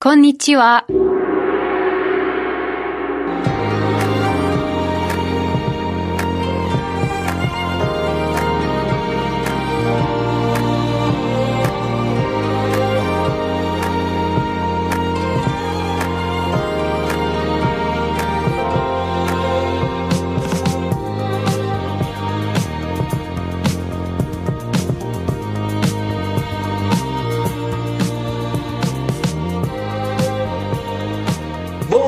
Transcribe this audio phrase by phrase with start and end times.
[0.00, 0.86] こんにちは。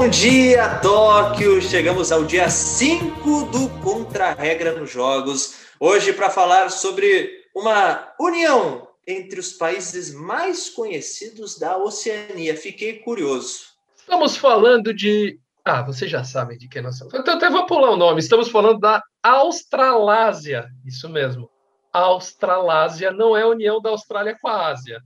[0.01, 1.61] Bom dia, Tóquio!
[1.61, 5.57] Chegamos ao dia 5 do Contra-Regra nos Jogos.
[5.79, 12.57] Hoje, para falar sobre uma união entre os países mais conhecidos da Oceania.
[12.57, 13.75] Fiquei curioso.
[13.95, 15.39] Estamos falando de.
[15.63, 17.13] Ah, vocês já sabem de quem nós estamos.
[17.13, 18.21] Então, até vou pular o nome.
[18.21, 20.67] Estamos falando da Australásia.
[20.83, 21.51] Isso mesmo.
[21.93, 25.03] Australásia não é a união da Austrália com a Ásia.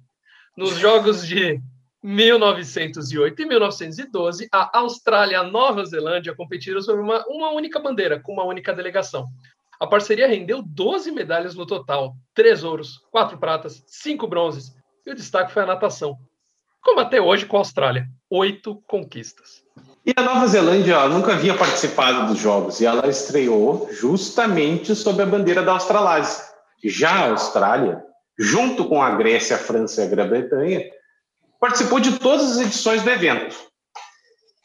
[0.56, 1.61] Nos jogos de
[2.04, 8.20] 1908 e 1912, a Austrália e a Nova Zelândia competiram sobre uma, uma única bandeira,
[8.20, 9.27] com uma única delegação.
[9.80, 14.70] A parceria rendeu 12 medalhas no total: três ouros, quatro pratas, cinco bronzes,
[15.06, 16.19] e o destaque foi a natação.
[16.83, 19.64] Como até hoje com a Austrália, oito conquistas.
[20.05, 25.27] E a Nova Zelândia nunca havia participado dos Jogos e ela estreou justamente sob a
[25.27, 26.44] bandeira da Australásia.
[26.84, 28.05] Já a Austrália,
[28.39, 30.83] junto com a Grécia, a França e a Grã-Bretanha,
[31.65, 33.57] participou de todas as edições do evento.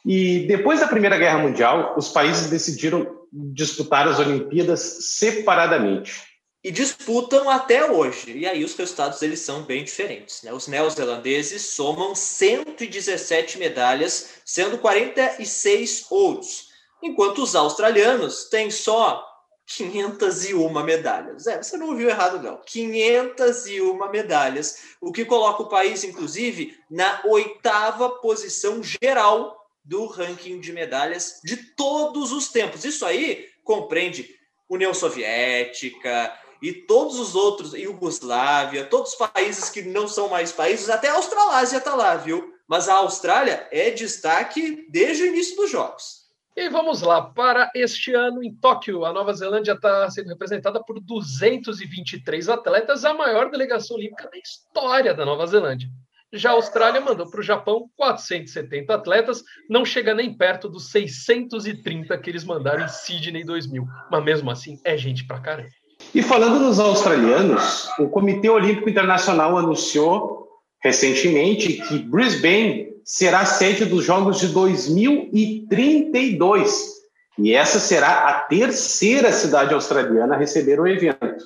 [0.04, 6.22] E depois da Primeira Guerra Mundial, os países decidiram disputar as Olimpíadas separadamente.
[6.62, 8.36] E disputam até hoje.
[8.36, 10.42] E aí os resultados eles são bem diferentes.
[10.42, 10.52] Né?
[10.52, 16.66] Os neozelandeses somam 117 medalhas, sendo 46 ouros.
[17.02, 19.26] Enquanto os australianos têm só
[19.76, 21.46] 501 medalhas.
[21.46, 22.60] É, você não ouviu errado, não.
[22.66, 30.72] 501 medalhas, o que coloca o país, inclusive, na oitava posição geral do ranking de
[30.72, 32.84] medalhas de todos os tempos.
[32.84, 34.28] Isso aí compreende
[34.68, 40.90] União Soviética e todos os outros, Iugoslávia, todos os países que não são mais países,
[40.90, 42.54] até a Australásia está lá, viu?
[42.66, 46.19] Mas a Austrália é destaque desde o início dos Jogos.
[46.56, 51.00] E vamos lá, para este ano em Tóquio, a Nova Zelândia está sendo representada por
[51.00, 55.88] 223 atletas, a maior delegação olímpica da história da Nova Zelândia.
[56.32, 62.16] Já a Austrália mandou para o Japão 470 atletas, não chega nem perto dos 630
[62.18, 63.84] que eles mandaram em Sydney 2000.
[64.10, 65.70] Mas mesmo assim, é gente pra caramba.
[66.14, 70.48] E falando nos australianos, o Comitê Olímpico Internacional anunciou
[70.82, 77.00] recentemente que Brisbane será sede dos Jogos de 2032.
[77.38, 81.44] E essa será a terceira cidade australiana a receber o evento.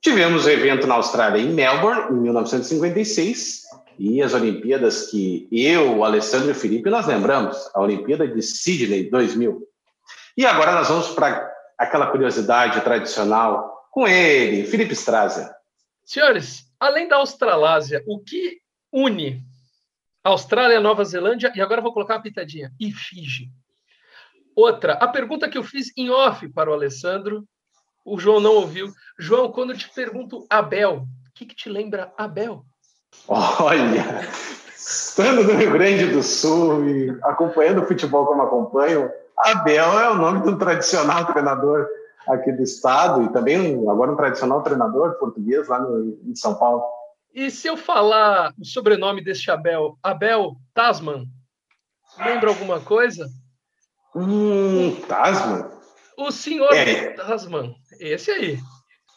[0.00, 3.62] Tivemos o evento na Austrália em Melbourne, em 1956,
[3.98, 9.66] e as Olimpíadas que eu, Alessandro e Felipe nós lembramos, a Olimpíada de Sydney 2000.
[10.36, 15.50] E agora nós vamos para aquela curiosidade tradicional com ele, Felipe Strazer.
[16.04, 18.60] Senhores, além da Australásia, o que
[18.92, 19.42] une
[20.24, 23.50] Austrália, Nova Zelândia e agora vou colocar uma pitadinha, e Fiji?
[24.56, 27.44] Outra, a pergunta que eu fiz em off para o Alessandro,
[28.04, 28.90] o João não ouviu.
[29.18, 32.64] João, quando eu te pergunto Abel, o que, que te lembra Abel?
[33.28, 34.26] Olha,
[34.74, 40.14] estando no Rio Grande do Sul e acompanhando o futebol como acompanho, Abel é o
[40.14, 41.86] nome de um tradicional treinador
[42.28, 46.82] aqui do estado e também agora um tradicional treinador português lá no, em São Paulo.
[47.34, 51.26] E se eu falar o sobrenome deste Abel, Abel Tasman,
[52.16, 53.28] lembra alguma coisa?
[54.14, 55.68] Hum, Tasman?
[56.16, 57.10] O senhor É.
[57.14, 58.58] Tasman, esse aí.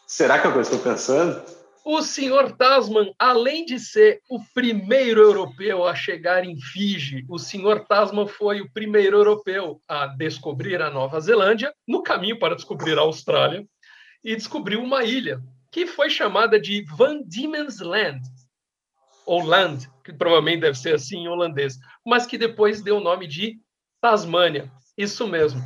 [0.08, 1.40] Será que é o que eu estou pensando?
[1.86, 7.86] O senhor Tasman, além de ser o primeiro europeu a chegar em Fiji, o senhor
[7.86, 13.02] Tasman foi o primeiro europeu a descobrir a Nova Zelândia, no caminho para descobrir a
[13.02, 13.64] Austrália,
[14.24, 15.40] e descobriu uma ilha
[15.78, 18.22] que foi chamada de Van Diemen's Land,
[19.28, 23.28] ou Land, que provavelmente deve ser assim em holandês, mas que depois deu o nome
[23.28, 23.60] de
[24.02, 24.72] Tasmânia.
[24.98, 25.62] Isso mesmo.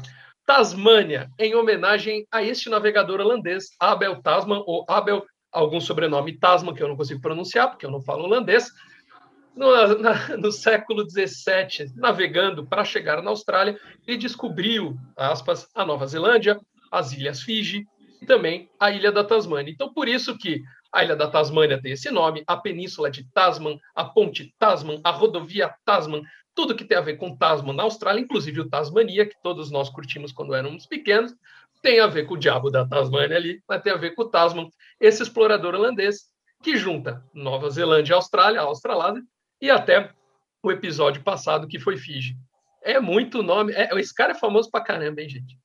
[0.45, 6.83] Tasmânia, em homenagem a este navegador holandês, Abel Tasman, ou Abel, algum sobrenome Tasman, que
[6.83, 8.69] eu não consigo pronunciar, porque eu não falo holandês,
[9.55, 16.05] no, na- no século XVII, navegando para chegar na Austrália, ele descobriu, aspas, a Nova
[16.05, 16.59] Zelândia,
[16.91, 17.87] as Ilhas Fiji
[18.21, 19.71] e também a Ilha da Tasmânia.
[19.71, 20.61] Então, por isso que
[20.93, 25.09] a Ilha da Tasmânia tem esse nome, a Península de Tasman, a Ponte Tasman, a
[25.09, 26.21] Rodovia Tasman,
[26.53, 29.89] tudo que tem a ver com Tasman na Austrália, inclusive o Tasmania, que todos nós
[29.89, 31.33] curtimos quando éramos pequenos,
[31.81, 34.29] tem a ver com o diabo da Tasmânia ali, mas tem a ver com o
[34.29, 34.69] Tasman,
[34.99, 36.29] esse explorador holandês
[36.61, 39.23] que junta Nova Zelândia e Austrália, a Australásia,
[39.59, 40.11] e até
[40.61, 42.35] o episódio passado, que foi Fiji.
[42.83, 43.73] É muito nome.
[43.73, 45.57] É, esse cara é famoso pra caramba, hein, gente?